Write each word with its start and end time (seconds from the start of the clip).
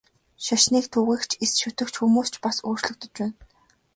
Шашныг 0.45 0.85
шүтэгч, 0.93 1.31
эс 1.43 1.51
шүтэгч 1.61 1.93
хүмүүс 1.97 2.29
ч 2.33 2.35
бас 2.43 2.57
өөрчлөгдөж 2.67 3.09
байна. 3.19 3.35